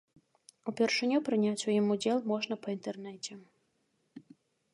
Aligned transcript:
Упершыню 0.71 1.19
прыняць 1.27 1.65
у 1.67 1.71
ім 1.79 1.91
удзел 1.97 2.17
можна 2.33 2.53
па 2.65 2.75
інтэрнэце. 2.77 3.39